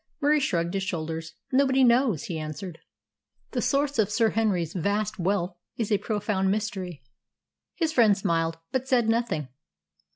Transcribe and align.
Murie 0.19 0.39
shrugged 0.39 0.73
his 0.73 0.81
shoulders. 0.81 1.35
"Nobody 1.51 1.83
knows," 1.83 2.23
he 2.23 2.39
answered. 2.39 2.79
"The 3.51 3.61
source 3.61 3.99
of 3.99 4.09
Sir 4.09 4.31
Henry's 4.31 4.73
vast 4.73 5.19
wealth 5.19 5.55
is 5.77 5.91
a 5.91 5.99
profound 5.99 6.49
mystery." 6.49 7.03
His 7.75 7.93
friend 7.93 8.17
smiled, 8.17 8.57
but 8.71 8.87
said 8.87 9.07
nothing. 9.07 9.49